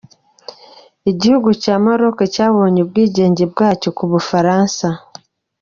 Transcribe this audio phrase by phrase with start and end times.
[1.11, 4.87] Igihugu cya Maroc cyabonye ubwigenge bwacyo ku bufaransa.